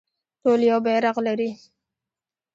ټول 0.41 0.59
یو 0.69 0.79
بیرغ 0.85 1.15
لري 1.27 1.49